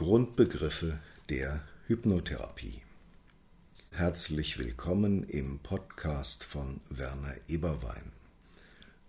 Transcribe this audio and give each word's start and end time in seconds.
Grundbegriffe 0.00 0.98
der 1.28 1.60
Hypnotherapie. 1.86 2.80
Herzlich 3.90 4.58
willkommen 4.58 5.24
im 5.24 5.58
Podcast 5.58 6.42
von 6.42 6.80
Werner 6.88 7.34
Eberwein. 7.48 8.12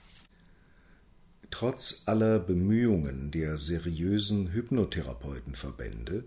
Trotz 1.50 2.04
aller 2.06 2.38
Bemühungen 2.40 3.30
der 3.30 3.58
seriösen 3.58 4.52
Hypnotherapeutenverbände 4.52 6.24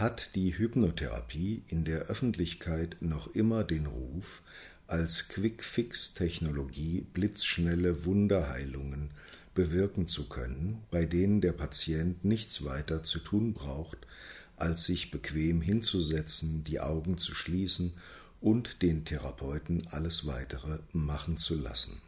hat 0.00 0.34
die 0.34 0.56
Hypnotherapie 0.56 1.62
in 1.68 1.84
der 1.84 2.06
Öffentlichkeit 2.06 2.96
noch 3.00 3.34
immer 3.34 3.64
den 3.64 3.84
Ruf, 3.84 4.40
als 4.86 5.28
Quick-Fix-Technologie 5.28 7.04
blitzschnelle 7.12 8.06
Wunderheilungen 8.06 9.10
bewirken 9.52 10.08
zu 10.08 10.26
können, 10.26 10.82
bei 10.90 11.04
denen 11.04 11.42
der 11.42 11.52
Patient 11.52 12.24
nichts 12.24 12.64
weiter 12.64 13.02
zu 13.02 13.18
tun 13.18 13.52
braucht, 13.52 13.98
als 14.56 14.84
sich 14.84 15.10
bequem 15.10 15.60
hinzusetzen, 15.60 16.64
die 16.64 16.80
Augen 16.80 17.18
zu 17.18 17.34
schließen 17.34 17.92
und 18.40 18.80
den 18.80 19.04
Therapeuten 19.04 19.86
alles 19.88 20.26
weitere 20.26 20.78
machen 20.94 21.36
zu 21.36 21.60
lassen. 21.60 22.00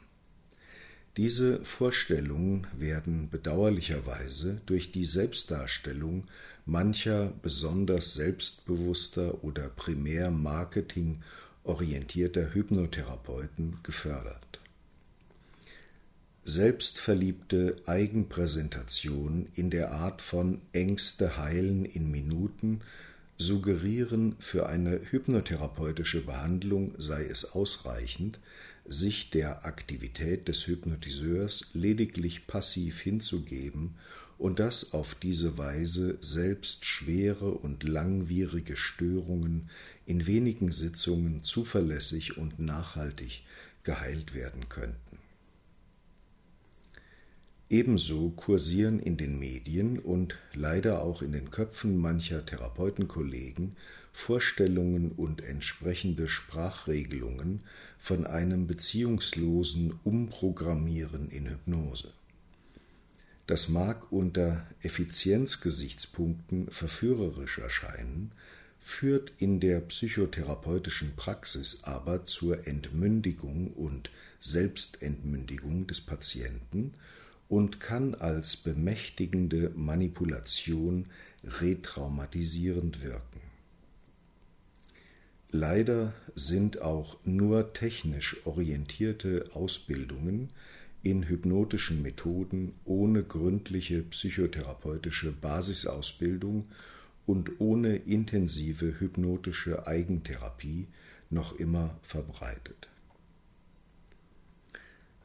Diese 1.19 1.63
Vorstellungen 1.63 2.67
werden 2.75 3.29
bedauerlicherweise 3.29 4.63
durch 4.65 4.93
die 4.93 5.05
Selbstdarstellung 5.05 6.25
mancher 6.65 7.33
besonders 7.43 8.15
selbstbewusster 8.15 9.43
oder 9.43 9.69
primär 9.69 10.31
Marketing 10.31 11.23
orientierter 11.65 12.55
Hypnotherapeuten 12.55 13.79
gefördert. 13.83 14.61
Selbstverliebte 16.45 17.77
Eigenpräsentation 17.87 19.49
in 19.55 19.71
der 19.71 19.93
Art 19.93 20.21
von 20.21 20.61
Ängste 20.73 21.37
heilen 21.37 21.85
in 21.85 22.11
Minuten 22.11 22.81
suggerieren, 23.39 24.37
für 24.39 24.69
eine 24.69 25.01
hypnotherapeutische 25.11 26.23
Behandlung 26.23 26.95
sei 26.99 27.25
es 27.25 27.53
ausreichend, 27.53 28.41
sich 28.85 29.31
der 29.31 29.65
Aktivität 29.65 30.49
des 30.49 30.67
Hypnotiseurs 30.67 31.71
lediglich 31.73 32.47
passiv 32.47 33.01
hinzugeben 33.01 33.95
und 34.43 34.59
dass 34.59 34.93
auf 34.93 35.15
diese 35.15 35.57
Weise 35.57 36.19
selbst 36.21 36.85
schwere 36.85 37.53
und 37.53 37.85
langwierige 37.85 38.75
Störungen 38.75 39.71
in 40.05 40.27
wenigen 40.27 40.73
Sitzungen 40.73 41.45
zuverlässig 41.45 42.39
und 42.39 42.59
nachhaltig 42.59 43.45
geheilt 43.85 44.35
werden 44.35 44.69
könnten. 44.69 45.19
Ebenso 47.71 48.31
kursieren 48.31 48.99
in 48.99 49.17
den 49.17 49.39
Medien 49.39 50.01
und 50.01 50.37
leider 50.55 51.03
auch 51.03 51.23
in 51.23 51.31
den 51.31 51.53
Köpfen 51.53 51.97
mancher 51.97 52.45
Therapeutenkollegen 52.45 53.77
Vorstellungen 54.11 55.13
und 55.13 55.41
entsprechende 55.41 56.29
Sprachregelungen 56.29 57.61
von 57.97 58.27
einem 58.27 58.67
beziehungslosen 58.67 60.01
Umprogrammieren 60.03 61.31
in 61.31 61.49
Hypnose. 61.49 62.13
Das 63.47 63.69
mag 63.69 64.13
unter 64.13 64.67
Effizienzgesichtspunkten 64.83 66.71
verführerisch 66.71 67.59
erscheinen, 67.59 68.33
führt 68.81 69.33
in 69.39 69.61
der 69.61 69.81
psychotherapeutischen 69.81 71.15
Praxis 71.17 71.81
aber 71.83 72.25
zur 72.25 72.67
Entmündigung 72.67 73.73
und 73.73 74.11
Selbstentmündigung 74.41 75.87
des 75.87 76.01
Patienten 76.01 76.95
und 77.49 77.81
kann 77.81 78.15
als 78.15 78.57
bemächtigende 78.57 79.71
Manipulation 79.75 81.07
retraumatisierend 81.45 83.03
wirken. 83.03 83.41
Leider 85.51 86.15
sind 86.35 86.81
auch 86.81 87.19
nur 87.25 87.75
technisch 87.75 88.39
orientierte 88.47 89.51
Ausbildungen 89.53 90.49
in 91.03 91.29
hypnotischen 91.29 92.03
Methoden 92.03 92.75
ohne 92.85 93.23
gründliche 93.23 94.03
psychotherapeutische 94.03 95.33
Basisausbildung 95.33 96.69
und 97.27 97.61
ohne 97.61 97.97
intensive 97.97 99.01
hypnotische 99.01 99.87
Eigentherapie 99.87 100.89
noch 101.31 101.59
immer 101.59 101.97
verbreitet. 102.03 102.89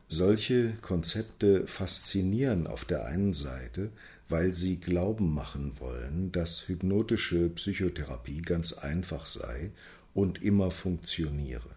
Solche 0.09 0.73
Konzepte 0.81 1.67
faszinieren 1.67 2.65
auf 2.65 2.85
der 2.85 3.05
einen 3.05 3.33
Seite, 3.33 3.91
weil 4.29 4.53
sie 4.53 4.77
glauben 4.77 5.33
machen 5.33 5.79
wollen, 5.79 6.31
dass 6.31 6.67
hypnotische 6.67 7.49
Psychotherapie 7.49 8.41
ganz 8.41 8.73
einfach 8.73 9.25
sei 9.25 9.71
und 10.13 10.41
immer 10.41 10.71
funktioniere. 10.71 11.76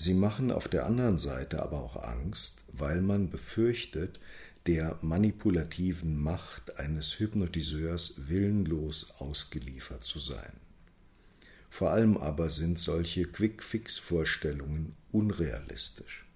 Sie 0.00 0.14
machen 0.14 0.52
auf 0.52 0.68
der 0.68 0.86
anderen 0.86 1.18
Seite 1.18 1.60
aber 1.60 1.82
auch 1.82 1.96
Angst, 1.96 2.62
weil 2.72 3.02
man 3.02 3.30
befürchtet, 3.30 4.20
der 4.68 4.96
manipulativen 5.02 6.22
Macht 6.22 6.78
eines 6.78 7.18
Hypnotiseurs 7.18 8.28
willenlos 8.28 9.10
ausgeliefert 9.18 10.04
zu 10.04 10.20
sein. 10.20 10.52
Vor 11.68 11.90
allem 11.90 12.16
aber 12.16 12.48
sind 12.48 12.78
solche 12.78 13.24
Quick-Fix-Vorstellungen 13.24 14.94
unrealistisch. 15.10 16.26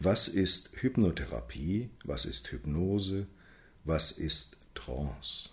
Was 0.00 0.26
ist 0.26 0.72
Hypnotherapie? 0.82 1.90
Was 2.04 2.24
ist 2.24 2.50
Hypnose? 2.50 3.28
Was 3.84 4.10
ist 4.10 4.56
Trance? 4.74 5.50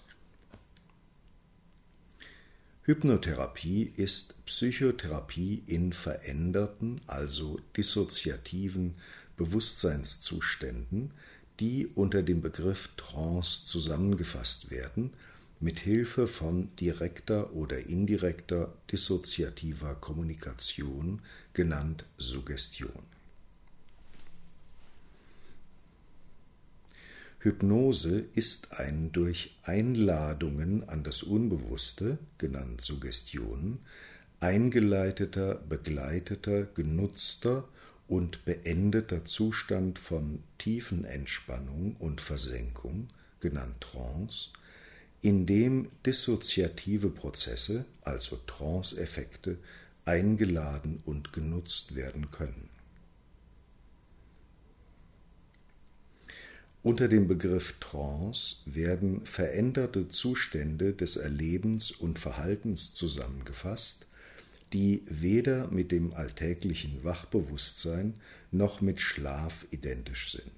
Hypnotherapie 2.88 3.94
ist 3.97 4.46
Psychotherapie 4.46 5.63
in 5.66 5.91
veränderten, 5.91 7.01
also 7.07 7.59
dissoziativen 7.75 8.94
Bewusstseinszuständen, 9.38 11.09
die 11.59 11.88
unter 11.88 12.22
dem 12.22 12.41
Begriff 12.41 12.90
Trance 12.96 13.66
zusammengefasst 13.66 14.69
werden, 14.69 15.13
mit 15.59 15.79
Hilfe 15.79 16.28
von 16.28 16.75
direkter 16.75 17.53
oder 17.56 17.88
indirekter 17.88 18.72
dissoziativer 18.91 19.96
Kommunikation, 19.96 21.23
genannt 21.53 22.06
Suggestion. 22.19 23.15
Hypnose 27.46 28.26
ist 28.34 28.72
ein 28.80 29.12
durch 29.12 29.56
Einladungen 29.62 30.90
an 30.90 31.04
das 31.04 31.22
Unbewusste, 31.22 32.18
genannt 32.40 32.82
Suggestionen, 32.82 33.82
eingeleiteter, 34.40 35.54
begleiteter, 35.54 36.64
genutzter 36.64 37.68
und 38.08 38.46
beendeter 38.46 39.26
Zustand 39.26 40.00
von 40.00 40.42
tiefen 40.58 41.06
Entspannung 41.06 41.96
und 42.00 42.20
Versenkung, 42.20 43.10
genannt 43.42 43.80
Trance, 43.80 44.50
in 45.22 45.46
dem 45.46 45.90
dissoziative 46.04 47.12
Prozesse, 47.12 47.86
also 48.02 48.40
Trance-Effekte, 48.48 49.60
eingeladen 50.04 51.04
und 51.06 51.32
genutzt 51.32 51.96
werden 51.96 52.32
können. 52.32 52.75
Unter 56.85 57.07
dem 57.07 57.28
Begriff 57.28 57.73
Trance 57.79 58.57
werden 58.68 59.26
veränderte 59.26 60.08
Zustände 60.08 60.93
des 60.93 61.16
Erlebens 61.16 61.90
und 61.90 62.20
Verhaltens 62.20 62.93
zusammengefasst, 62.93 64.05
die 64.72 65.02
weder 65.09 65.67
mit 65.72 65.91
dem 65.91 66.14
alltäglichen 66.14 67.03
Wachbewusstsein 67.03 68.14
noch 68.52 68.82
mit 68.82 69.02
Schlaf 69.02 69.66
identisch 69.72 70.34
sind. 70.34 70.52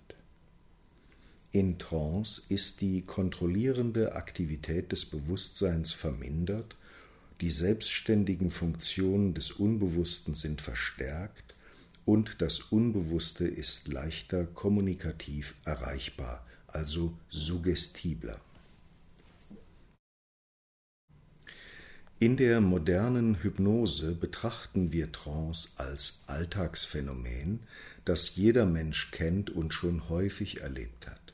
In 1.53 1.79
Trance 1.79 2.41
ist 2.49 2.81
die 2.81 3.03
kontrollierende 3.03 4.13
Aktivität 4.15 4.91
des 4.91 5.05
Bewusstseins 5.05 5.93
vermindert, 5.93 6.75
die 7.39 7.51
selbstständigen 7.51 8.51
Funktionen 8.51 9.33
des 9.33 9.51
Unbewussten 9.51 10.35
sind 10.35 10.61
verstärkt 10.61 11.46
und 12.07 12.41
das 12.41 12.59
Unbewusste 12.59 13.45
ist 13.45 13.89
leichter 13.89 14.45
kommunikativ 14.45 15.55
erreichbar, 15.65 16.45
also 16.67 17.13
suggestibler. 17.27 18.39
In 22.17 22.37
der 22.37 22.61
modernen 22.61 23.43
Hypnose 23.43 24.15
betrachten 24.15 24.93
wir 24.93 25.11
Trance 25.11 25.71
als 25.75 26.21
Alltagsphänomen, 26.27 27.59
das 28.05 28.37
jeder 28.37 28.65
Mensch 28.65 29.11
kennt 29.11 29.49
und 29.49 29.73
schon 29.73 30.07
häufig 30.07 30.61
erlebt 30.61 31.07
hat. 31.07 31.33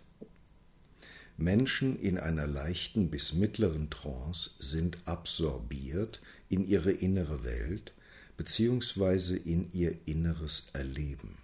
Menschen 1.37 1.99
in 1.99 2.17
einer 2.17 2.47
leichten 2.47 3.11
bis 3.11 3.33
mittleren 3.33 3.91
Trance 3.91 4.55
sind 4.57 4.97
absorbiert 5.05 6.19
in 6.49 6.67
ihre 6.67 6.91
innere 6.91 7.43
Welt 7.43 7.93
bzw. 8.37 9.35
in 9.35 9.71
ihr 9.73 9.95
inneres 10.05 10.67
Erleben. 10.73 11.37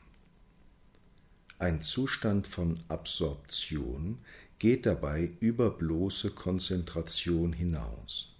Ein 1.58 1.82
Zustand 1.82 2.48
von 2.48 2.80
Absorption 2.88 4.20
geht 4.60 4.86
dabei 4.86 5.32
über 5.40 5.72
bloße 5.72 6.32
Konzentration 6.32 7.54
hinaus. 7.54 8.34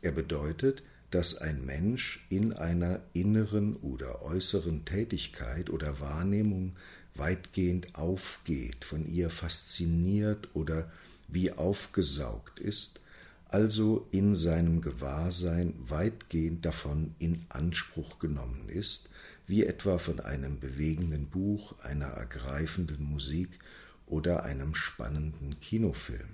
Er 0.00 0.12
bedeutet, 0.12 0.82
dass 1.10 1.38
ein 1.38 1.64
Mensch 1.64 2.26
in 2.28 2.52
einer 2.52 3.00
inneren 3.12 3.76
oder 3.76 4.22
äußeren 4.22 4.84
Tätigkeit 4.84 5.70
oder 5.70 6.00
Wahrnehmung 6.00 6.76
weitgehend 7.14 7.94
aufgeht, 7.94 8.84
von 8.84 9.06
ihr 9.06 9.30
fasziniert 9.30 10.48
oder 10.54 10.90
wie 11.28 11.52
aufgesaugt 11.52 12.58
ist, 12.58 13.00
also 13.54 14.08
in 14.10 14.34
seinem 14.34 14.80
Gewahrsein 14.80 15.74
weitgehend 15.78 16.64
davon 16.64 17.14
in 17.20 17.46
Anspruch 17.50 18.18
genommen 18.18 18.68
ist, 18.68 19.10
wie 19.46 19.64
etwa 19.64 19.98
von 19.98 20.18
einem 20.18 20.58
bewegenden 20.58 21.28
Buch, 21.28 21.78
einer 21.78 22.08
ergreifenden 22.08 23.04
Musik 23.04 23.60
oder 24.08 24.42
einem 24.42 24.74
spannenden 24.74 25.60
Kinofilm. 25.60 26.30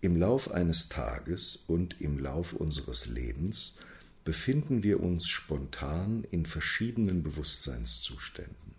Im 0.00 0.14
Lauf 0.14 0.52
eines 0.52 0.88
Tages 0.88 1.64
und 1.66 2.00
im 2.00 2.20
Lauf 2.20 2.52
unseres 2.52 3.06
Lebens 3.06 3.78
befinden 4.22 4.84
wir 4.84 5.02
uns 5.02 5.26
spontan 5.26 6.22
in 6.30 6.46
verschiedenen 6.46 7.24
Bewusstseinszuständen. 7.24 8.76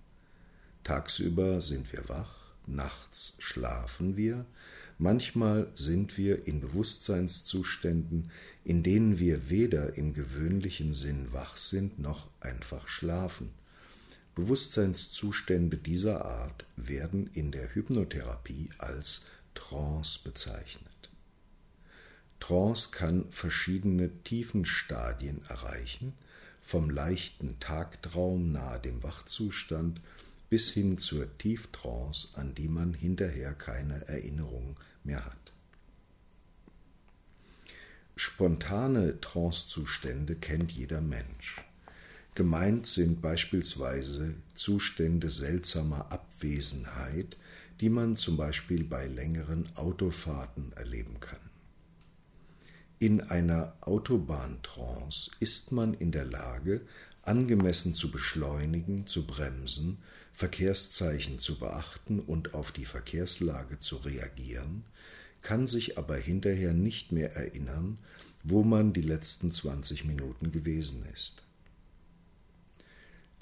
Tagsüber 0.86 1.60
sind 1.60 1.92
wir 1.92 2.08
wach, 2.08 2.54
nachts 2.68 3.36
schlafen 3.40 4.16
wir, 4.16 4.46
manchmal 5.02 5.68
sind 5.74 6.18
wir 6.18 6.48
in 6.48 6.62
Bewusstseinszuständen, 6.62 8.32
in 8.64 8.84
denen 8.84 9.20
wir 9.20 9.50
weder 9.50 9.98
im 9.98 10.14
gewöhnlichen 10.14 10.94
Sinn 10.94 11.34
wach 11.34 11.58
sind 11.58 12.00
noch 12.00 12.30
einfach 12.40 12.88
schlafen. 12.88 13.50
Bewusstseinszustände 14.36 15.78
dieser 15.78 16.24
Art 16.26 16.66
werden 16.78 17.30
in 17.34 17.52
der 17.52 17.74
Hypnotherapie 17.74 18.70
als 18.78 19.26
Trance 19.56 20.20
bezeichnet. 20.24 21.10
Trance 22.40 22.92
kann 22.92 23.26
verschiedene 23.32 24.10
Tiefenstadien 24.24 25.42
erreichen, 25.50 26.14
vom 26.62 26.90
leichten 26.90 27.60
Tagtraum 27.60 28.52
nahe 28.52 28.80
dem 28.80 29.02
Wachzustand 29.04 30.00
bis 30.52 30.70
hin 30.70 30.98
zur 30.98 31.38
Tieftrance, 31.38 32.28
an 32.34 32.54
die 32.54 32.68
man 32.68 32.94
hinterher 32.94 33.54
keine 33.54 34.06
Erinnerung 34.10 34.76
mehr 35.06 35.24
hat. 35.24 35.54
Spontane 38.18 39.22
Trancezustände 39.22 40.36
kennt 40.36 40.74
jeder 40.74 41.00
Mensch. 41.00 41.62
Gemeint 42.36 42.86
sind 42.86 43.22
beispielsweise 43.22 44.34
Zustände 44.54 45.30
seltsamer 45.30 46.12
Abwesenheit, 46.12 47.38
die 47.80 47.90
man 47.90 48.18
zum 48.18 48.36
Beispiel 48.36 48.84
bei 48.84 49.08
längeren 49.08 49.70
Autofahrten 49.78 50.74
erleben 50.74 51.22
kann. 51.22 51.40
In 53.00 53.22
einer 53.22 53.78
Autobahntrance 53.80 55.32
ist 55.40 55.72
man 55.72 55.94
in 55.94 56.12
der 56.12 56.26
Lage, 56.26 56.82
angemessen 57.24 57.94
zu 57.94 58.12
beschleunigen, 58.12 59.08
zu 59.08 59.26
bremsen, 59.26 60.00
Verkehrszeichen 60.42 61.38
zu 61.38 61.60
beachten 61.60 62.20
und 62.20 62.56
auf 62.56 62.72
die 62.72 62.86
Verkehrslage 62.86 63.78
zu 63.78 63.98
reagieren, 63.98 64.86
kann 65.44 65.68
sich 65.68 66.00
aber 66.00 66.16
hinterher 66.18 66.74
nicht 66.74 67.12
mehr 67.12 67.36
erinnern, 67.36 68.00
wo 68.44 68.64
man 68.64 68.92
die 68.92 69.04
letzten 69.04 69.52
20 69.52 70.04
Minuten 70.06 70.52
gewesen 70.52 71.06
ist. 71.14 71.44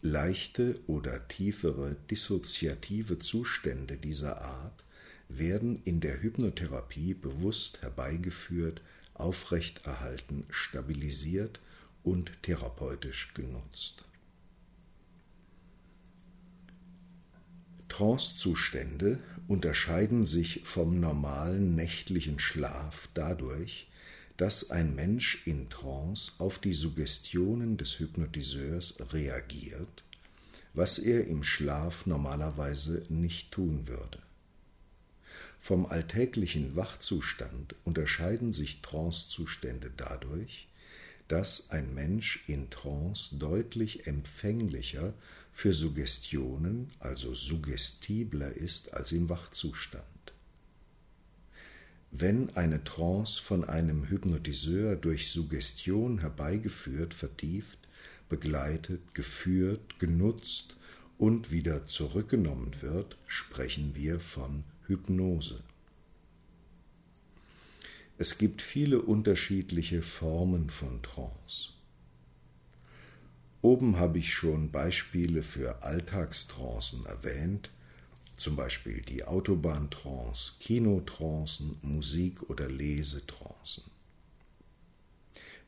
Leichte 0.02 0.78
oder 0.88 1.26
tiefere 1.30 1.96
dissoziative 2.12 3.18
Zustände 3.18 3.96
dieser 3.96 4.42
Art 4.42 4.84
werden 5.30 5.82
in 5.86 6.02
der 6.02 6.22
Hypnotherapie 6.22 7.14
bewusst 7.14 7.82
herbeigeführt 7.82 8.82
aufrechterhalten, 9.14 10.44
stabilisiert 10.50 11.62
und 12.04 12.44
therapeutisch 12.44 13.34
genutzt. 13.34 14.04
Trancezustände 17.90 19.20
unterscheiden 19.48 20.26
sich 20.26 20.62
vom 20.64 21.00
normalen 21.00 21.76
nächtlichen 21.76 22.40
Schlaf 22.40 23.10
dadurch, 23.14 23.88
dass 24.38 24.70
ein 24.70 24.96
Mensch 24.96 25.46
in 25.46 25.70
Trance 25.70 26.32
auf 26.38 26.60
die 26.60 26.72
Suggestionen 26.72 27.76
des 27.76 28.00
Hypnotiseurs 28.00 28.96
reagiert, 29.12 30.06
was 30.74 30.98
er 30.98 31.28
im 31.28 31.44
Schlaf 31.44 32.06
normalerweise 32.06 33.06
nicht 33.10 33.52
tun 33.52 33.90
würde. 33.90 34.20
Vom 35.60 35.86
alltäglichen 35.86 36.78
Wachzustand 36.78 37.76
unterscheiden 37.84 38.54
sich 38.54 38.82
Trancezustände 38.82 39.92
dadurch, 39.98 40.69
dass 41.30 41.70
ein 41.70 41.94
Mensch 41.94 42.44
in 42.48 42.70
Trance 42.70 43.38
deutlich 43.38 44.08
empfänglicher 44.08 45.14
für 45.54 45.72
Suggestionen, 45.74 46.90
also 47.00 47.34
suggestibler 47.34 48.52
ist 48.52 48.94
als 48.94 49.12
im 49.12 49.30
Wachzustand. 49.30 50.04
Wenn 52.12 52.50
eine 52.56 52.84
Trance 52.84 53.42
von 53.42 53.64
einem 53.64 54.10
Hypnotiseur 54.10 54.96
durch 54.96 55.30
Suggestion 55.30 56.20
herbeigeführt, 56.20 57.14
vertieft, 57.14 57.78
begleitet, 58.28 59.14
geführt, 59.14 60.00
genutzt 60.00 60.78
und 61.20 61.52
wieder 61.52 61.86
zurückgenommen 61.86 62.72
wird, 62.82 63.18
sprechen 63.28 63.94
wir 63.94 64.20
von 64.20 64.64
Hypnose. 64.88 65.62
Es 68.22 68.38
gibt 68.38 68.62
viele 68.62 69.02
unterschiedliche 69.02 70.02
Formen 70.02 70.70
von 70.70 71.02
Trance. 71.02 71.70
Oben 73.62 73.96
habe 73.98 74.18
ich 74.18 74.34
schon 74.34 74.72
Beispiele 74.72 75.42
für 75.42 75.84
Alltagstrancen 75.84 77.06
erwähnt, 77.06 77.70
zum 78.36 78.58
Beispiel 78.58 79.02
die 79.04 79.24
Autobahntrance, 79.24 80.56
Kinotrancen, 80.60 81.78
Musik- 81.82 82.50
oder 82.50 82.68
Lesetrancen. 82.68 83.86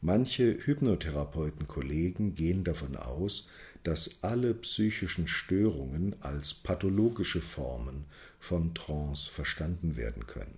Manche 0.01 0.57
Hypnotherapeuten-Kollegen 0.65 2.35
gehen 2.35 2.65
davon 2.65 2.97
aus, 2.97 3.47
dass 3.83 4.21
alle 4.25 4.53
psychischen 4.55 5.29
Störungen 5.29 6.17
als 6.19 6.53
pathologische 6.53 7.39
Formen 7.39 8.03
von 8.39 8.73
Trance 8.73 9.31
verstanden 9.31 9.95
werden 9.95 10.27
können. 10.27 10.57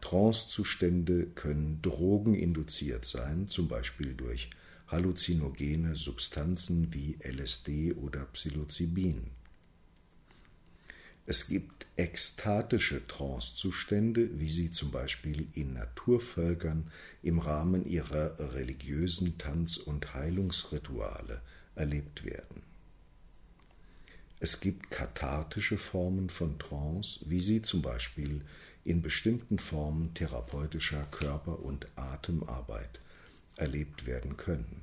Trancezustände 0.00 1.26
können 1.26 1.80
drogeninduziert 1.82 3.04
sein, 3.04 3.48
zum 3.48 3.68
Beispiel 3.68 4.14
durch 4.14 4.50
halluzinogene 4.88 5.94
Substanzen 5.94 6.92
wie 6.92 7.18
LSD 7.22 7.92
oder 7.92 8.24
Psilocybin. 8.26 9.30
Es 11.26 11.46
gibt 11.46 11.86
ekstatische 11.96 13.06
Trancezustände, 13.06 14.40
wie 14.40 14.48
sie 14.48 14.72
zum 14.72 14.90
Beispiel 14.90 15.46
in 15.52 15.74
Naturvölkern 15.74 16.90
im 17.22 17.38
Rahmen 17.38 17.86
ihrer 17.86 18.54
religiösen 18.54 19.38
Tanz- 19.38 19.76
und 19.76 20.12
Heilungsrituale 20.14 21.40
erlebt 21.76 22.24
werden. 22.24 22.62
Es 24.40 24.60
gibt 24.60 24.90
kathartische 24.90 25.76
Formen 25.76 26.30
von 26.30 26.58
Trance, 26.58 27.20
wie 27.26 27.40
sie 27.40 27.60
zum 27.60 27.82
Beispiel 27.82 28.40
in 28.84 29.02
bestimmten 29.02 29.58
Formen 29.58 30.14
therapeutischer 30.14 31.04
Körper- 31.10 31.60
und 31.60 31.86
Atemarbeit 31.96 33.00
erlebt 33.56 34.06
werden 34.06 34.36
können. 34.36 34.82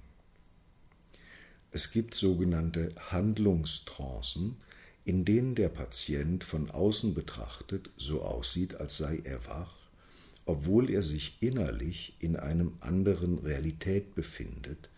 Es 1.71 1.91
gibt 1.91 2.13
sogenannte 2.13 2.93
Handlungstrancen, 3.11 4.57
in 5.03 5.25
denen 5.25 5.55
der 5.55 5.69
Patient 5.69 6.43
von 6.43 6.69
außen 6.69 7.13
betrachtet 7.13 7.89
so 7.97 8.21
aussieht, 8.21 8.75
als 8.75 8.97
sei 8.97 9.21
er 9.23 9.45
wach, 9.47 9.73
obwohl 10.45 10.89
er 10.89 11.03
sich 11.03 11.37
innerlich 11.41 12.15
in 12.19 12.35
einem 12.35 12.73
anderen 12.79 13.39
Realität 13.39 14.15
befindet, 14.15 14.89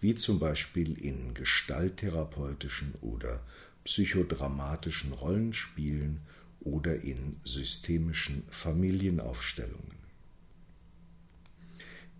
wie 0.00 0.14
zum 0.14 0.38
Beispiel 0.38 0.98
in 0.98 1.34
gestalttherapeutischen 1.34 2.94
oder 3.00 3.40
psychodramatischen 3.84 5.12
Rollenspielen 5.12 6.20
oder 6.64 7.02
in 7.02 7.36
systemischen 7.44 8.42
Familienaufstellungen. 8.50 9.94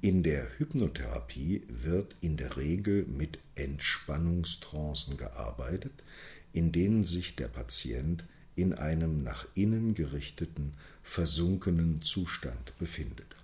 In 0.01 0.23
der 0.23 0.59
Hypnotherapie 0.59 1.63
wird 1.69 2.15
in 2.21 2.37
der 2.37 2.59
Regel 2.59 3.07
mit 3.07 3.39
Entspannungstrancen 3.55 5.17
gearbeitet, 5.17 6.05
in 6.53 6.73
denen 6.73 7.05
sich 7.05 7.37
der 7.37 7.49
Patient 7.49 8.25
in 8.55 8.75
einem 8.75 9.23
nach 9.23 9.47
innen 9.55 9.95
gerichteten, 9.95 10.73
versunkenen 11.03 12.03
Zustand 12.03 12.77
befindet. 12.79 13.35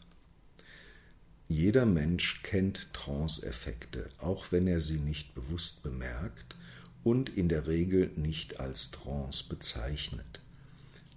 Jeder 1.49 1.85
Mensch 1.85 2.43
kennt 2.43 2.93
Trance-Effekte, 2.93 4.09
auch 4.19 4.53
wenn 4.53 4.67
er 4.67 4.81
sie 4.81 4.99
nicht 4.99 5.35
bewusst 5.35 5.83
bemerkt 5.83 6.55
und 7.03 7.29
in 7.31 7.49
der 7.49 7.67
Regel 7.67 8.13
nicht 8.17 8.61
als 8.61 8.91
Trance 8.91 9.45
bezeichnet. 9.49 10.41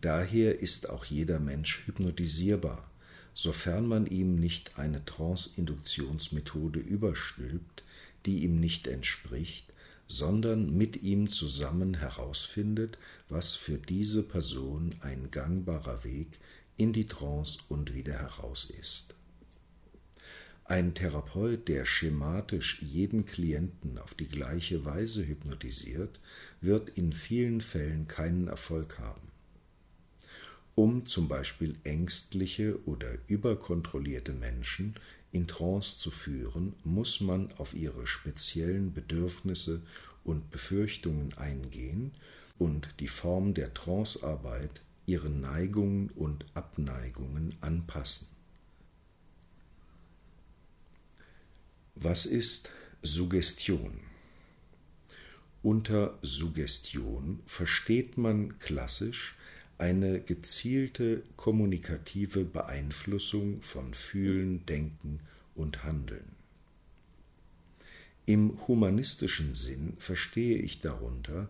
Daher 0.04 0.60
ist 0.60 0.90
auch 0.90 1.06
jeder 1.06 1.40
Mensch 1.40 1.84
hypnotisierbar, 1.86 2.92
sofern 3.34 3.88
man 3.88 4.06
ihm 4.06 4.36
nicht 4.36 4.78
eine 4.78 5.06
Trance-Induktionsmethode 5.06 6.82
überstülpt, 6.82 7.86
die 8.26 8.44
ihm 8.44 8.60
nicht 8.60 8.88
entspricht, 8.88 9.72
sondern 10.06 10.76
mit 10.76 11.04
ihm 11.04 11.30
zusammen 11.30 11.94
herausfindet, 11.94 12.98
was 13.30 13.54
für 13.54 13.78
diese 13.78 14.24
Person 14.24 14.94
ein 15.00 15.32
gangbarer 15.32 16.04
Weg 16.04 16.38
in 16.76 16.92
die 16.92 17.08
Trance 17.08 17.60
und 17.70 17.94
wieder 17.94 18.20
heraus 18.20 18.70
ist. 18.70 19.16
Ein 20.66 20.96
Therapeut, 20.96 21.70
der 21.70 21.86
schematisch 21.86 22.82
jeden 22.82 23.26
Klienten 23.26 23.98
auf 23.98 24.16
die 24.16 24.28
gleiche 24.28 24.84
Weise 24.84 25.26
hypnotisiert, 25.26 26.20
wird 26.60 26.90
in 26.90 27.14
vielen 27.14 27.62
Fällen 27.62 28.10
keinen 28.10 28.50
Erfolg 28.50 29.00
haben. 29.00 29.23
Um 30.76 31.06
zum 31.06 31.28
Beispiel 31.28 31.78
ängstliche 31.84 32.80
oder 32.86 33.18
überkontrollierte 33.28 34.34
Menschen 34.34 34.96
in 35.32 35.48
Trance 35.48 35.98
zu 35.98 36.10
führen, 36.10 36.74
muss 36.84 37.22
man 37.22 37.52
auf 37.54 37.74
ihre 37.74 38.08
speziellen 38.08 38.94
Bedürfnisse 38.94 39.82
und 40.24 40.50
Befürchtungen 40.50 41.34
eingehen 41.38 42.12
und 42.58 42.88
die 43.00 43.08
Form 43.08 43.54
der 43.54 43.74
Trancearbeit 43.74 44.82
ihren 45.06 45.42
Neigungen 45.42 46.10
und 46.12 46.46
Abneigungen 46.54 47.56
anpassen. 47.62 48.28
Was 51.96 52.26
ist 52.26 52.72
Suggestion? 53.02 54.00
Unter 55.62 56.18
Suggestion 56.22 57.42
versteht 57.46 58.18
man 58.18 58.60
klassisch 58.60 59.36
eine 59.78 60.22
gezielte 60.22 61.24
kommunikative 61.36 62.46
Beeinflussung 62.46 63.62
von 63.62 63.94
Fühlen, 63.94 64.66
Denken 64.66 65.20
und 65.56 65.84
Handeln. 65.84 66.36
Im 68.26 68.68
humanistischen 68.68 69.54
Sinn 69.54 69.94
verstehe 69.98 70.58
ich 70.58 70.80
darunter 70.80 71.50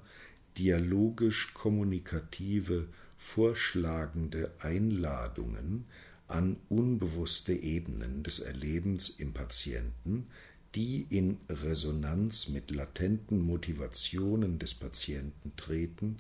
dialogisch 0.58 1.54
kommunikative, 1.54 2.88
vorschlagende 3.18 4.52
Einladungen 4.60 5.86
an 6.28 6.58
unbewusste 6.70 7.54
Ebenen 7.54 8.24
des 8.24 8.40
Erlebens 8.40 9.10
im 9.10 9.34
Patienten, 9.34 10.28
die 10.76 11.06
in 11.10 11.38
Resonanz 11.50 12.50
mit 12.50 12.72
latenten 12.72 13.40
Motivationen 13.40 14.58
des 14.58 14.74
Patienten 14.74 15.52
treten 15.56 16.18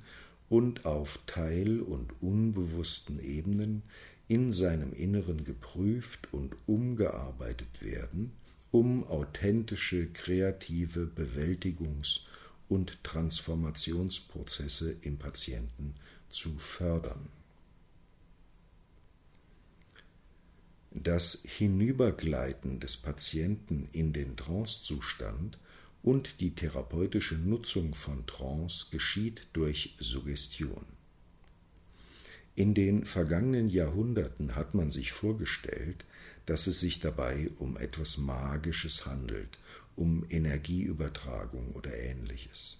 und 0.53 0.85
auf 0.85 1.17
teil- 1.25 1.81
und 1.81 2.13
unbewussten 2.21 3.19
Ebenen 3.19 3.81
in 4.27 4.51
seinem 4.51 4.93
Inneren 4.93 5.45
geprüft 5.45 6.31
und 6.31 6.55
umgearbeitet 6.67 7.81
werden, 7.81 8.33
um 8.69 9.03
authentische 9.07 10.05
kreative 10.05 11.09
Bewältigungs- 11.17 12.27
und 12.69 13.03
Transformationsprozesse 13.03 14.95
im 15.01 15.17
Patienten 15.17 15.95
zu 16.29 16.55
fördern. 16.59 17.29
Das 20.91 21.41
Hinübergleiten 21.47 22.79
des 22.79 22.95
Patienten 22.97 23.89
in 23.91 24.13
den 24.13 24.37
Trancezustand 24.37 25.57
und 26.03 26.41
die 26.41 26.53
therapeutische 26.53 27.35
Nutzung 27.35 27.95
von 27.95 28.25
Trance 28.27 28.87
geschieht 28.91 29.47
durch 29.53 29.95
Suggestion. 29.99 30.85
In 32.55 32.75
den 32.75 33.05
vergangenen 33.05 33.69
Jahrhunderten 33.69 34.55
hat 34.55 34.75
man 34.75 34.91
sich 34.91 35.11
vorgestellt, 35.11 36.05
dass 36.45 36.67
es 36.67 36.81
sich 36.81 36.99
dabei 36.99 37.49
um 37.57 37.77
etwas 37.77 38.17
Magisches 38.17 39.05
handelt, 39.05 39.57
um 39.95 40.25
Energieübertragung 40.29 41.71
oder 41.73 41.97
ähnliches. 41.97 42.79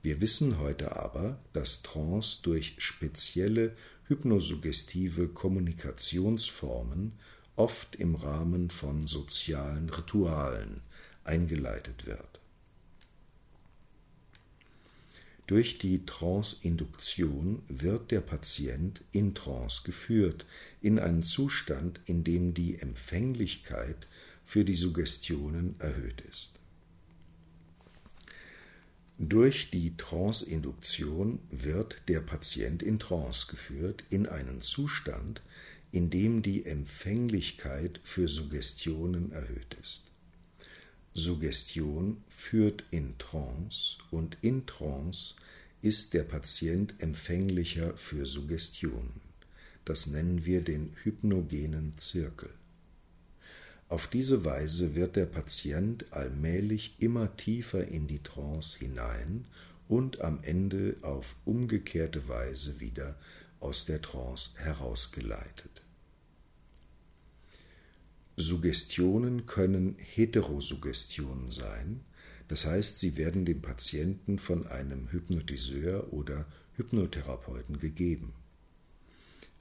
Wir 0.00 0.20
wissen 0.20 0.58
heute 0.58 0.96
aber, 0.96 1.38
dass 1.52 1.82
Trance 1.82 2.40
durch 2.42 2.76
spezielle 2.78 3.76
hypnosuggestive 4.08 5.28
Kommunikationsformen 5.28 7.12
oft 7.56 7.96
im 7.96 8.14
Rahmen 8.14 8.70
von 8.70 9.06
sozialen 9.06 9.90
Ritualen 9.90 10.80
eingeleitet 11.24 12.06
wird. 12.06 12.40
Durch 15.46 15.76
die 15.76 16.06
Trance-Induktion 16.06 17.62
wird 17.68 18.10
der 18.10 18.20
Patient 18.20 19.02
in 19.12 19.34
Trance 19.34 19.82
geführt, 19.84 20.46
in 20.80 20.98
einen 20.98 21.22
Zustand, 21.22 22.00
in 22.06 22.24
dem 22.24 22.54
die 22.54 22.78
Empfänglichkeit 22.78 24.06
für 24.44 24.64
die 24.64 24.76
Suggestionen 24.76 25.74
erhöht 25.78 26.22
ist. 26.22 26.58
Durch 29.18 29.70
die 29.70 29.96
Trance-Induktion 29.96 31.40
wird 31.50 32.08
der 32.08 32.20
Patient 32.20 32.82
in 32.82 32.98
Trance 32.98 33.46
geführt, 33.48 34.04
in 34.10 34.26
einen 34.26 34.60
Zustand, 34.60 35.42
in 35.90 36.08
dem 36.08 36.42
die 36.42 36.64
Empfänglichkeit 36.64 38.00
für 38.02 38.26
Suggestionen 38.26 39.32
erhöht 39.32 39.76
ist. 39.82 40.11
Suggestion 41.14 42.22
führt 42.28 42.84
in 42.90 43.18
Trance 43.18 43.98
und 44.10 44.38
in 44.40 44.64
Trance 44.64 45.34
ist 45.82 46.14
der 46.14 46.22
Patient 46.22 46.94
empfänglicher 46.98 47.94
für 47.98 48.24
Suggestionen. 48.24 49.20
Das 49.84 50.06
nennen 50.06 50.46
wir 50.46 50.62
den 50.62 50.94
hypnogenen 51.02 51.98
Zirkel. 51.98 52.48
Auf 53.90 54.06
diese 54.06 54.46
Weise 54.46 54.94
wird 54.94 55.16
der 55.16 55.26
Patient 55.26 56.06
allmählich 56.12 56.94
immer 56.98 57.36
tiefer 57.36 57.86
in 57.86 58.06
die 58.06 58.22
Trance 58.22 58.78
hinein 58.78 59.44
und 59.88 60.22
am 60.22 60.42
Ende 60.42 60.96
auf 61.02 61.36
umgekehrte 61.44 62.26
Weise 62.26 62.80
wieder 62.80 63.16
aus 63.60 63.84
der 63.84 64.00
Trance 64.00 64.52
herausgeleitet. 64.56 65.81
Suggestionen 68.36 69.46
können 69.46 69.96
Heterosuggestionen 69.98 71.50
sein, 71.50 72.00
das 72.48 72.66
heißt, 72.66 72.98
sie 72.98 73.16
werden 73.16 73.44
dem 73.44 73.62
Patienten 73.62 74.38
von 74.38 74.66
einem 74.66 75.10
Hypnotiseur 75.10 76.12
oder 76.12 76.46
Hypnotherapeuten 76.76 77.78
gegeben. 77.78 78.32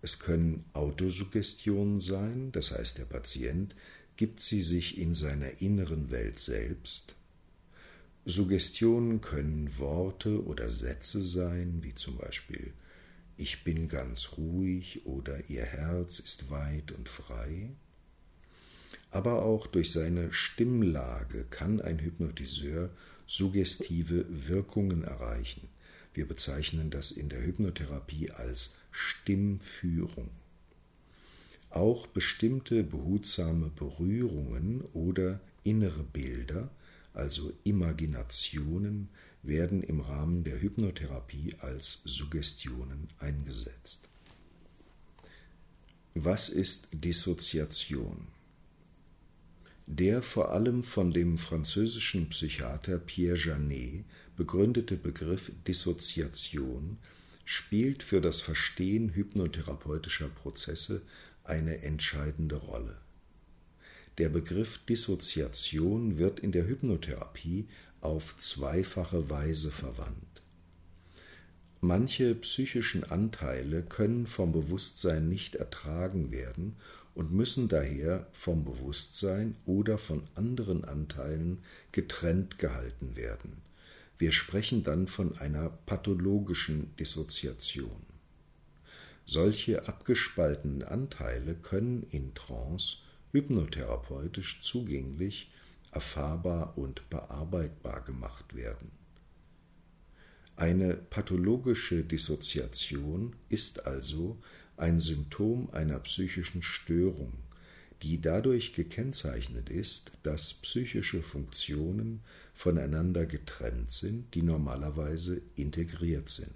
Es 0.01 0.19
können 0.19 0.65
Autosuggestionen 0.73 1.99
sein, 1.99 2.51
das 2.51 2.71
heißt, 2.71 2.97
der 2.97 3.05
Patient 3.05 3.75
gibt 4.17 4.39
sie 4.39 4.61
sich 4.61 4.97
in 4.97 5.13
seiner 5.13 5.61
inneren 5.61 6.09
Welt 6.09 6.39
selbst. 6.39 7.15
Suggestionen 8.25 9.19
können 9.19 9.77
Worte 9.79 10.43
oder 10.45 10.69
Sätze 10.69 11.21
sein, 11.21 11.79
wie 11.81 11.95
zum 11.95 12.17
Beispiel 12.17 12.73
Ich 13.35 13.63
bin 13.63 13.87
ganz 13.87 14.37
ruhig 14.37 15.05
oder 15.05 15.49
Ihr 15.49 15.65
Herz 15.65 16.19
ist 16.19 16.51
weit 16.51 16.91
und 16.91 17.09
frei. 17.09 17.71
Aber 19.11 19.43
auch 19.43 19.67
durch 19.67 19.91
seine 19.91 20.31
Stimmlage 20.31 21.45
kann 21.49 21.81
ein 21.81 21.99
Hypnotiseur 21.99 22.89
suggestive 23.27 24.25
Wirkungen 24.29 25.03
erreichen. 25.03 25.67
Wir 26.13 26.27
bezeichnen 26.27 26.89
das 26.89 27.11
in 27.11 27.29
der 27.29 27.41
Hypnotherapie 27.45 28.31
als 28.31 28.73
Stimmführung. 28.91 30.29
Auch 31.69 32.07
bestimmte 32.07 32.83
behutsame 32.83 33.69
Berührungen 33.69 34.81
oder 34.93 35.39
innere 35.63 36.03
Bilder, 36.03 36.69
also 37.13 37.53
Imaginationen, 37.63 39.07
werden 39.43 39.81
im 39.83 40.01
Rahmen 40.01 40.43
der 40.43 40.61
Hypnotherapie 40.61 41.55
als 41.59 42.01
Suggestionen 42.03 43.07
eingesetzt. 43.19 44.09
Was 46.13 46.49
ist 46.49 46.89
Dissoziation? 46.91 48.27
Der 49.93 50.21
vor 50.21 50.53
allem 50.53 50.83
von 50.83 51.11
dem 51.11 51.37
französischen 51.37 52.29
Psychiater 52.29 52.97
Pierre 52.97 53.35
Janet 53.37 54.05
begründete 54.37 54.95
Begriff 54.95 55.51
Dissoziation 55.67 56.97
spielt 57.43 58.01
für 58.01 58.21
das 58.21 58.39
Verstehen 58.39 59.09
hypnotherapeutischer 59.13 60.29
Prozesse 60.29 61.01
eine 61.43 61.81
entscheidende 61.81 62.55
Rolle. 62.55 62.95
Der 64.17 64.29
Begriff 64.29 64.79
Dissoziation 64.87 66.17
wird 66.17 66.39
in 66.39 66.53
der 66.53 66.67
Hypnotherapie 66.67 67.67
auf 67.99 68.37
zweifache 68.37 69.29
Weise 69.29 69.71
verwandt. 69.71 70.41
Manche 71.81 72.33
psychischen 72.35 73.03
Anteile 73.03 73.83
können 73.83 74.25
vom 74.25 74.53
Bewusstsein 74.53 75.27
nicht 75.27 75.55
ertragen 75.55 76.31
werden 76.31 76.77
und 77.13 77.31
müssen 77.31 77.67
daher 77.67 78.27
vom 78.31 78.63
Bewusstsein 78.63 79.55
oder 79.65 79.97
von 79.97 80.23
anderen 80.35 80.85
Anteilen 80.85 81.59
getrennt 81.91 82.57
gehalten 82.59 83.15
werden. 83.15 83.61
Wir 84.17 84.31
sprechen 84.31 84.83
dann 84.83 85.07
von 85.07 85.37
einer 85.37 85.69
pathologischen 85.69 86.95
Dissoziation. 86.95 88.05
Solche 89.25 89.87
abgespaltenen 89.87 90.83
Anteile 90.83 91.55
können 91.55 92.03
in 92.11 92.33
Trance 92.33 92.97
hypnotherapeutisch 93.31 94.61
zugänglich, 94.61 95.51
erfahrbar 95.91 96.77
und 96.77 97.09
bearbeitbar 97.09 98.01
gemacht 98.01 98.55
werden. 98.55 98.91
Eine 100.55 100.93
pathologische 100.95 102.03
Dissoziation 102.03 103.35
ist 103.49 103.85
also 103.87 104.37
ein 104.81 104.99
Symptom 104.99 105.69
einer 105.71 105.99
psychischen 105.99 106.63
Störung, 106.63 107.33
die 108.01 108.19
dadurch 108.19 108.73
gekennzeichnet 108.73 109.69
ist, 109.69 110.11
dass 110.23 110.55
psychische 110.55 111.21
Funktionen 111.21 112.21
voneinander 112.55 113.27
getrennt 113.27 113.91
sind, 113.91 114.33
die 114.33 114.41
normalerweise 114.41 115.41
integriert 115.55 116.29
sind. 116.29 116.51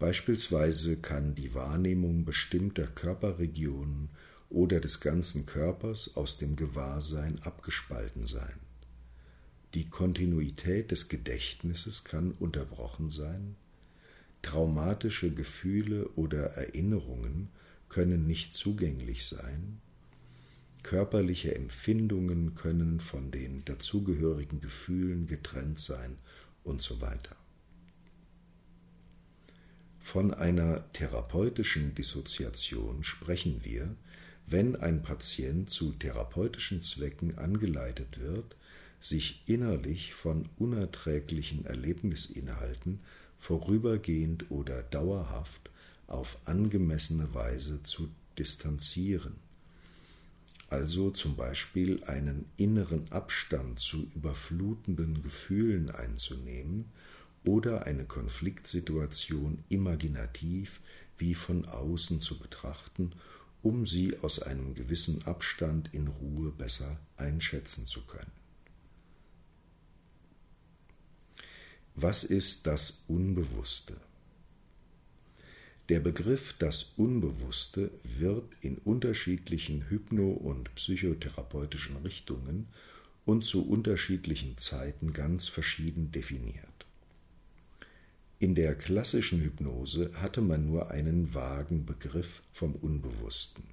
Beispielsweise 0.00 0.96
kann 0.96 1.36
die 1.36 1.54
Wahrnehmung 1.54 2.24
bestimmter 2.24 2.88
Körperregionen 2.88 4.08
oder 4.50 4.80
des 4.80 5.00
ganzen 5.00 5.46
Körpers 5.46 6.16
aus 6.16 6.38
dem 6.38 6.56
Gewahrsein 6.56 7.40
abgespalten 7.42 8.26
sein. 8.26 8.58
Die 9.74 9.88
Kontinuität 9.88 10.90
des 10.90 11.08
Gedächtnisses 11.08 12.02
kann 12.02 12.32
unterbrochen 12.32 13.10
sein, 13.10 13.54
traumatische 14.42 15.32
Gefühle 15.32 16.08
oder 16.10 16.44
Erinnerungen 16.54 17.48
können 17.88 18.26
nicht 18.26 18.54
zugänglich 18.54 19.26
sein, 19.26 19.80
körperliche 20.82 21.54
Empfindungen 21.54 22.54
können 22.54 23.00
von 23.00 23.30
den 23.30 23.64
dazugehörigen 23.64 24.60
Gefühlen 24.60 25.26
getrennt 25.26 25.78
sein 25.78 26.18
und 26.64 26.82
so 26.82 27.00
weiter. 27.00 27.36
Von 30.00 30.34
einer 30.34 30.92
therapeutischen 30.92 31.94
Dissoziation 31.94 33.04
sprechen 33.04 33.64
wir, 33.64 33.94
wenn 34.46 34.74
ein 34.74 35.02
Patient 35.02 35.70
zu 35.70 35.92
therapeutischen 35.92 36.82
Zwecken 36.82 37.38
angeleitet 37.38 38.20
wird, 38.20 38.56
sich 38.98 39.42
innerlich 39.46 40.12
von 40.12 40.48
unerträglichen 40.58 41.64
Erlebnisinhalten 41.64 43.00
vorübergehend 43.42 44.52
oder 44.52 44.84
dauerhaft 44.84 45.70
auf 46.06 46.38
angemessene 46.44 47.34
Weise 47.34 47.82
zu 47.82 48.08
distanzieren, 48.38 49.34
also 50.70 51.10
zum 51.10 51.34
Beispiel 51.34 52.04
einen 52.04 52.44
inneren 52.56 53.10
Abstand 53.10 53.80
zu 53.80 54.06
überflutenden 54.14 55.22
Gefühlen 55.22 55.90
einzunehmen 55.90 56.84
oder 57.44 57.84
eine 57.84 58.04
Konfliktsituation 58.04 59.64
imaginativ 59.68 60.80
wie 61.18 61.34
von 61.34 61.64
außen 61.64 62.20
zu 62.20 62.38
betrachten, 62.38 63.10
um 63.60 63.86
sie 63.86 64.20
aus 64.20 64.40
einem 64.40 64.76
gewissen 64.76 65.26
Abstand 65.26 65.92
in 65.92 66.06
Ruhe 66.06 66.52
besser 66.52 66.96
einschätzen 67.16 67.86
zu 67.86 68.02
können. 68.02 68.41
Was 71.94 72.24
ist 72.24 72.66
das 72.66 73.04
Unbewusste? 73.06 73.96
Der 75.90 76.00
Begriff 76.00 76.54
das 76.58 76.94
Unbewusste 76.96 77.90
wird 78.02 78.50
in 78.62 78.78
unterschiedlichen 78.78 79.84
hypno- 79.90 80.32
und 80.32 80.74
psychotherapeutischen 80.74 81.96
Richtungen 81.98 82.68
und 83.26 83.44
zu 83.44 83.68
unterschiedlichen 83.68 84.56
Zeiten 84.56 85.12
ganz 85.12 85.48
verschieden 85.48 86.10
definiert. 86.12 86.86
In 88.38 88.54
der 88.54 88.74
klassischen 88.74 89.42
Hypnose 89.42 90.12
hatte 90.14 90.40
man 90.40 90.66
nur 90.66 90.90
einen 90.90 91.34
vagen 91.34 91.84
Begriff 91.84 92.42
vom 92.52 92.74
Unbewussten. 92.74 93.64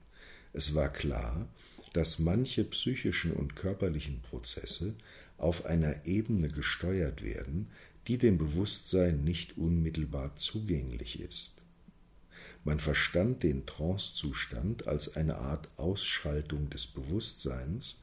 Es 0.52 0.76
war 0.76 0.90
klar, 0.90 1.48
dass 1.94 2.20
manche 2.20 2.66
psychischen 2.66 3.32
und 3.32 3.56
körperlichen 3.56 4.22
Prozesse 4.22 4.94
auf 5.38 5.66
einer 5.66 6.06
Ebene 6.06 6.50
gesteuert 6.50 7.24
werden, 7.24 7.68
die 8.10 8.18
dem 8.18 8.40
Bewusstsein 8.40 9.24
nicht 9.24 9.56
unmittelbar 9.58 10.36
zugänglich 10.36 11.20
ist. 11.20 11.62
Man 12.64 12.80
verstand 12.80 13.44
den 13.44 13.68
Trancezustand 13.68 14.88
als 14.88 15.16
eine 15.16 15.38
Art 15.38 15.70
Ausschaltung 15.78 16.72
des 16.72 16.88
Bewusstseins, 16.88 18.00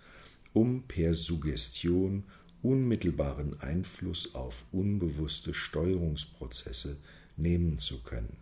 um 0.52 0.84
per 0.84 1.12
Suggestion 1.12 2.22
unmittelbaren 2.62 3.60
Einfluss 3.60 4.36
auf 4.36 4.64
unbewusste 4.70 5.52
Steuerungsprozesse 5.52 6.98
nehmen 7.36 7.78
zu 7.78 7.98
können. 7.98 8.36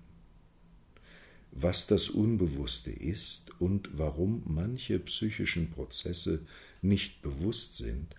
Was 1.51 1.87
das 1.87 2.11
Unbewusste 2.11 2.91
ist 2.91 3.59
und 3.59 3.89
warum 3.95 4.43
manche 4.45 4.99
psychischen 4.99 5.71
Prozesse 5.71 6.41
nicht 6.83 7.23
bewusst 7.23 7.79
sind, 7.79 8.15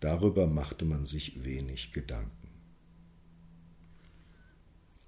darüber 0.00 0.46
machte 0.46 0.86
man 0.86 1.04
sich 1.04 1.44
wenig 1.44 1.92
Gedanken. 1.92 2.45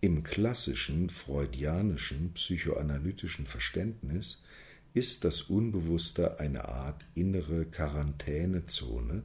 Im 0.00 0.22
klassischen 0.22 1.11
freudianischen 1.11 2.32
psychoanalytischen 2.34 3.46
Verständnis 3.46 4.44
ist 4.94 5.24
das 5.24 5.42
Unbewusste 5.42 6.38
eine 6.38 6.68
Art 6.68 7.04
innere 7.16 7.64
Quarantänezone, 7.64 9.24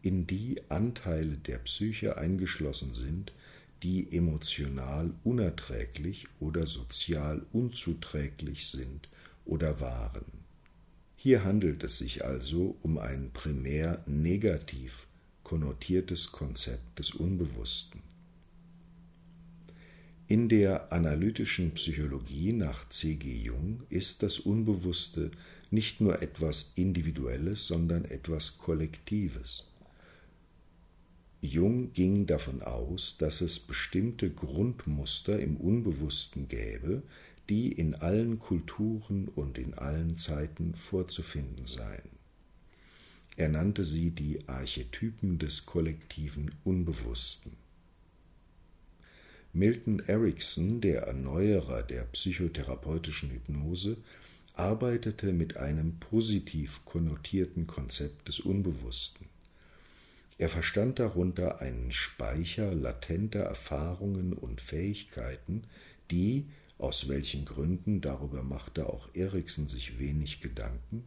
in 0.00 0.26
die 0.26 0.62
Anteile 0.70 1.36
der 1.36 1.58
Psyche 1.58 2.16
eingeschlossen 2.16 2.94
sind, 2.94 3.34
die 3.82 4.16
emotional 4.16 5.10
unerträglich 5.24 6.26
oder 6.40 6.64
sozial 6.64 7.44
unzuträglich 7.52 8.68
sind 8.68 9.10
oder 9.44 9.78
waren. 9.80 10.24
Hier 11.16 11.44
handelt 11.44 11.84
es 11.84 11.98
sich 11.98 12.24
also 12.24 12.76
um 12.82 12.96
ein 12.96 13.30
primär 13.34 14.02
negativ 14.06 15.06
konnotiertes 15.42 16.32
Konzept 16.32 16.98
des 16.98 17.10
Unbewussten. 17.10 18.13
In 20.26 20.48
der 20.48 20.90
analytischen 20.90 21.72
Psychologie 21.72 22.54
nach 22.54 22.88
C.G. 22.88 23.30
Jung 23.30 23.82
ist 23.90 24.22
das 24.22 24.38
Unbewusste 24.38 25.30
nicht 25.70 26.00
nur 26.00 26.22
etwas 26.22 26.72
Individuelles, 26.76 27.66
sondern 27.66 28.06
etwas 28.06 28.56
Kollektives. 28.56 29.68
Jung 31.42 31.92
ging 31.92 32.24
davon 32.26 32.62
aus, 32.62 33.18
dass 33.18 33.42
es 33.42 33.60
bestimmte 33.60 34.30
Grundmuster 34.30 35.38
im 35.38 35.58
Unbewussten 35.58 36.48
gäbe, 36.48 37.02
die 37.50 37.70
in 37.70 37.94
allen 37.94 38.38
Kulturen 38.38 39.28
und 39.28 39.58
in 39.58 39.74
allen 39.74 40.16
Zeiten 40.16 40.74
vorzufinden 40.74 41.66
seien. 41.66 42.08
Er 43.36 43.50
nannte 43.50 43.84
sie 43.84 44.12
die 44.12 44.48
Archetypen 44.48 45.38
des 45.38 45.66
kollektiven 45.66 46.54
Unbewussten. 46.64 47.63
Milton 49.56 50.00
Erickson, 50.08 50.80
der 50.80 51.02
Erneuerer 51.02 51.84
der 51.84 52.02
psychotherapeutischen 52.06 53.30
Hypnose, 53.30 53.98
arbeitete 54.54 55.32
mit 55.32 55.58
einem 55.58 56.00
positiv 56.00 56.84
konnotierten 56.84 57.68
Konzept 57.68 58.26
des 58.26 58.40
Unbewussten. 58.40 59.26
Er 60.38 60.48
verstand 60.48 60.98
darunter 60.98 61.60
einen 61.60 61.92
Speicher 61.92 62.74
latenter 62.74 63.42
Erfahrungen 63.42 64.32
und 64.32 64.60
Fähigkeiten, 64.60 65.62
die, 66.10 66.46
aus 66.76 67.08
welchen 67.08 67.44
Gründen, 67.44 68.00
darüber 68.00 68.42
machte 68.42 68.88
auch 68.88 69.08
Erikson 69.14 69.68
sich 69.68 70.00
wenig 70.00 70.40
Gedanken, 70.40 71.04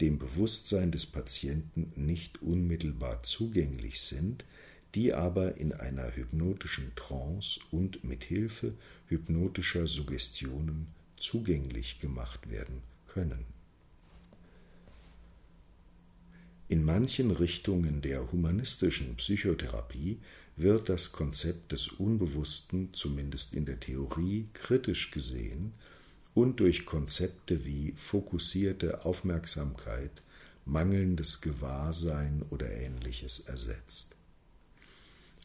dem 0.00 0.20
Bewusstsein 0.20 0.92
des 0.92 1.06
Patienten 1.06 1.92
nicht 1.96 2.40
unmittelbar 2.40 3.24
zugänglich 3.24 4.00
sind, 4.00 4.44
die 4.94 5.12
aber 5.12 5.56
in 5.56 5.72
einer 5.72 6.14
hypnotischen 6.14 6.92
Trance 6.94 7.60
und 7.70 8.04
mit 8.04 8.24
Hilfe 8.24 8.74
hypnotischer 9.08 9.86
Suggestionen 9.86 10.86
zugänglich 11.16 11.98
gemacht 11.98 12.50
werden 12.50 12.82
können. 13.08 13.44
In 16.68 16.84
manchen 16.84 17.30
Richtungen 17.30 18.00
der 18.00 18.32
humanistischen 18.32 19.16
Psychotherapie 19.16 20.18
wird 20.56 20.88
das 20.88 21.12
Konzept 21.12 21.72
des 21.72 21.88
Unbewussten 21.88 22.94
zumindest 22.94 23.54
in 23.54 23.66
der 23.66 23.80
Theorie 23.80 24.48
kritisch 24.52 25.10
gesehen 25.10 25.72
und 26.34 26.60
durch 26.60 26.86
Konzepte 26.86 27.64
wie 27.64 27.92
fokussierte 27.96 29.04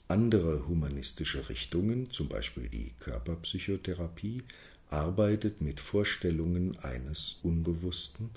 Andere 0.09 0.67
humanistische 0.67 1.49
Richtungen, 1.49 2.09
zum 2.09 2.29
Beispiel 2.29 2.67
die 2.67 2.93
Körperpsychotherapie, 2.99 4.41
arbeitet 4.89 5.61
mit 5.61 5.79
Vorstellungen 5.79 6.79
eines 6.79 7.37
Unbewussten, 7.43 8.31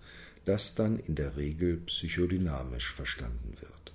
das 0.45 0.75
dann 0.75 0.99
in 0.99 1.15
der 1.15 1.39
Regel 1.39 1.79
psychodynamisch 1.79 2.93
verstanden 2.93 3.55
wird. 3.59 3.93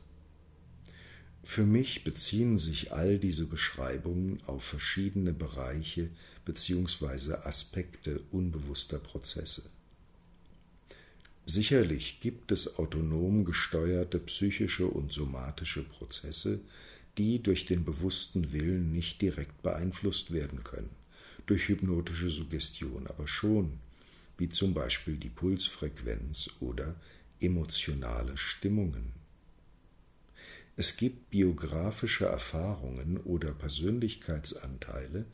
Für 1.44 1.68
mich 1.68 2.04
beziehen 2.04 2.58
sich 2.58 2.94
all 2.94 3.20
diese 3.20 3.46
Beschreibungen 3.46 4.42
auf 4.48 4.64
verschiedene 4.64 5.32
Bereiche 5.32 6.10
bzw. 6.46 7.36
Aspekte 7.44 8.22
unbewusster 8.32 8.98
Prozesse. 8.98 9.70
Sicherlich 11.46 12.22
gibt 12.22 12.52
es 12.52 12.80
autonom 12.80 13.46
gesteuerte 13.46 14.18
psychische 14.18 14.88
und 14.88 15.14
somatische 15.14 15.84
Prozesse, 15.84 16.60
die 17.18 17.42
durch 17.42 17.66
den 17.66 17.84
bewussten 17.84 18.54
Willen 18.54 18.92
nicht 18.92 19.22
direkt 19.22 19.62
beeinflusst 19.64 20.32
werden 20.32 20.64
können, 20.64 20.90
durch 21.46 21.68
hypnotische 21.68 22.30
Suggestion 22.30 23.08
aber 23.08 23.28
schon, 23.28 23.80
wie 24.38 24.50
zum 24.50 24.74
Beispiel 24.74 25.16
die 25.16 25.30
Pulsfrequenz 25.30 26.52
oder 26.60 26.96
emotionale 27.40 28.38
Stimmungen. 28.38 29.14
Es 30.76 30.96
gibt 30.96 31.32
biografische 31.32 32.26
Erfahrungen 32.26 33.18
oder 33.18 33.52
Persönlichkeitsanteile, 33.52 35.26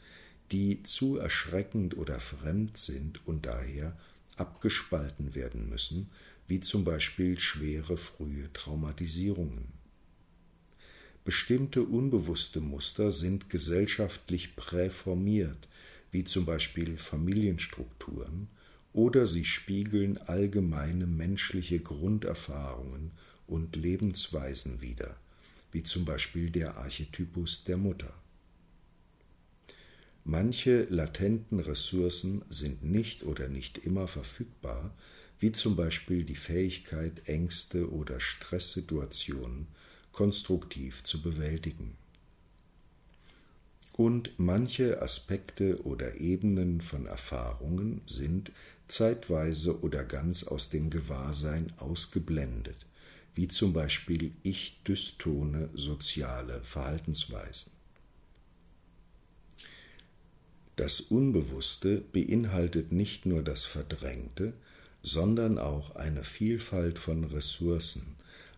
die 0.52 0.84
zu 0.84 1.18
erschreckend 1.18 1.98
oder 1.98 2.20
fremd 2.20 2.78
sind 2.78 3.28
und 3.28 3.46
daher 3.46 3.98
abgespalten 4.38 5.36
werden 5.36 5.68
müssen, 5.70 6.10
wie 6.48 6.62
zum 6.62 6.86
Beispiel 6.86 7.40
schwere 7.40 7.98
frühe 7.98 8.52
Traumatisierungen. 8.54 9.83
Bestimmte 11.26 11.84
unbewusste 11.84 12.60
Muster 12.60 13.10
sind 13.10 13.50
gesellschaftlich 13.50 14.56
präformiert, 14.58 15.70
wie 16.12 16.26
zum 16.26 16.46
Beispiel 16.46 16.98
Familienstrukturen, 16.98 18.50
oder 18.92 19.26
sie 19.26 19.46
spiegeln 19.46 20.18
allgemeine 20.18 21.08
menschliche 21.08 21.80
Grunderfahrungen 21.80 23.12
und 23.48 23.76
Lebensweisen 23.76 24.82
wider, 24.82 25.16
wie 25.72 25.84
zum 25.84 26.06
Beispiel 26.06 26.50
der 26.50 26.78
Archetypus 26.78 27.64
der 27.64 27.78
Mutter. 27.78 28.14
Manche 30.26 30.84
latenten 30.90 31.60
Ressourcen 31.60 32.44
sind 32.50 32.84
nicht 32.84 33.24
oder 33.24 33.48
nicht 33.48 33.78
immer 33.80 34.08
verfügbar, 34.08 34.94
wie 35.40 35.52
zum 35.52 35.76
Beispiel 35.76 36.24
die 36.24 36.36
Fähigkeit, 36.36 37.28
Ängste 37.28 37.92
oder 37.92 38.20
Stresssituationen 38.20 39.68
konstruktiv 40.14 41.04
zu 41.04 41.22
bewältigen. 41.22 41.98
Und 43.92 44.32
manche 44.38 45.02
Aspekte 45.02 45.84
oder 45.84 46.20
Ebenen 46.20 46.82
von 46.82 47.06
Erfahrungen 47.06 48.02
sind 48.08 48.52
zeitweise 48.88 49.82
oder 49.82 50.04
ganz 50.04 50.44
aus 50.44 50.70
dem 50.70 50.90
Gewahrsein 50.90 51.74
ausgeblendet, 51.78 52.86
wie 53.36 53.48
zum 53.48 53.74
Beispiel 53.74 54.32
ich-dystone 54.44 55.70
soziale 55.74 56.62
Verhaltensweisen. 56.64 57.72
Das 60.76 61.02
Unbewusste 61.02 62.02
beinhaltet 62.02 62.92
nicht 62.92 63.28
nur 63.28 63.44
das 63.44 63.64
Verdrängte, 63.64 64.54
sondern 65.04 65.60
auch 65.60 65.96
eine 65.96 66.24
Vielfalt 66.24 66.98
von 66.98 67.26
Ressourcen, 67.26 68.13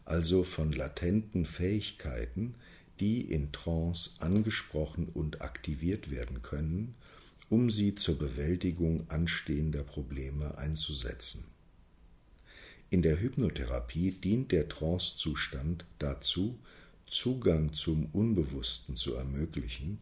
also 0.06 0.44
von 0.44 0.72
latenten 0.72 1.46
Fähigkeiten, 1.46 2.56
die 3.00 3.22
in 3.22 3.52
Trance 3.52 4.12
angesprochen 4.20 5.10
und 5.14 5.42
aktiviert 5.42 6.12
werden 6.12 6.42
können, 6.42 6.96
um 7.50 7.70
sie 7.70 7.96
zur 7.96 8.18
Bewältigung 8.18 9.10
anstehender 9.10 9.84
Probleme 9.84 10.58
einzusetzen. 10.58 11.46
In 12.90 13.02
der 13.02 13.20
Hypnotherapie 13.20 14.12
dient 14.12 14.52
der 14.52 14.70
Trancezustand 14.70 15.86
dazu, 16.00 16.58
Zugang 17.08 17.74
zum 17.74 18.08
Unbewussten 18.14 18.96
zu 18.96 19.16
ermöglichen 19.16 20.00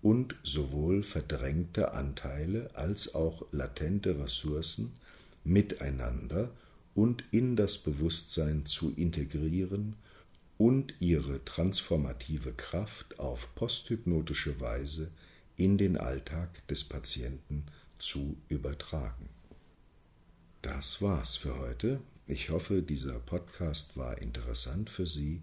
und 0.00 0.36
sowohl 0.42 1.02
verdrängte 1.02 1.92
Anteile 1.92 2.70
als 2.74 3.14
auch 3.14 3.44
latente 3.52 4.18
Ressourcen 4.18 4.92
miteinander 5.44 6.50
und 6.96 7.24
in 7.30 7.54
das 7.56 7.78
Bewusstsein 7.78 8.64
zu 8.64 8.92
integrieren 8.96 9.94
und 10.56 10.94
ihre 10.98 11.44
transformative 11.44 12.52
Kraft 12.52 13.20
auf 13.20 13.54
posthypnotische 13.54 14.58
Weise 14.60 15.10
in 15.58 15.76
den 15.76 15.98
Alltag 15.98 16.66
des 16.68 16.84
Patienten 16.84 17.66
zu 17.98 18.38
übertragen. 18.48 19.28
Das 20.62 21.02
war's 21.02 21.36
für 21.36 21.58
heute. 21.58 22.00
Ich 22.26 22.48
hoffe, 22.48 22.82
dieser 22.82 23.18
Podcast 23.20 23.96
war 23.98 24.20
interessant 24.20 24.88
für 24.88 25.06
Sie. 25.06 25.42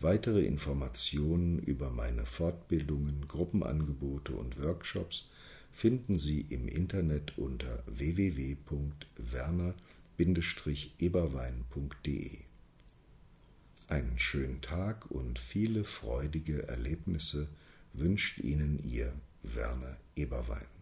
Weitere 0.00 0.44
Informationen 0.44 1.58
über 1.58 1.90
meine 1.90 2.24
Fortbildungen, 2.24 3.28
Gruppenangebote 3.28 4.32
und 4.32 4.60
Workshops 4.62 5.28
finden 5.70 6.18
Sie 6.18 6.40
im 6.48 6.66
Internet 6.66 7.36
unter 7.36 7.82
www.werner-eberwein.de. 10.16 12.38
Einen 13.88 14.18
schönen 14.18 14.60
Tag 14.60 15.10
und 15.10 15.38
viele 15.38 15.84
freudige 15.84 16.68
Erlebnisse 16.68 17.48
wünscht 17.92 18.38
Ihnen 18.38 18.78
Ihr 18.78 19.12
Werner 19.42 19.96
Eberwein. 20.16 20.73